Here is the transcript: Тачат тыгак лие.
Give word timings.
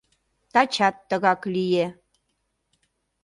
Тачат 0.53 0.95
тыгак 1.09 1.41
лие. 1.53 1.87